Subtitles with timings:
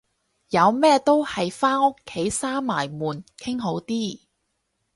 [0.49, 4.19] 有咩都係返屋企閂埋門傾好啲